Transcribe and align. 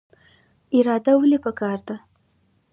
اراده 0.77 1.13
ولې 1.17 1.37
پکار 1.45 1.77
ده؟ 1.87 1.95